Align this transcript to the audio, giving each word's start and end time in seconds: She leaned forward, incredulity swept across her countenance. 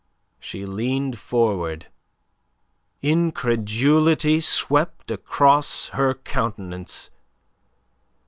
She 0.39 0.65
leaned 0.65 1.19
forward, 1.19 1.85
incredulity 3.03 4.41
swept 4.41 5.11
across 5.11 5.89
her 5.89 6.15
countenance. 6.15 7.11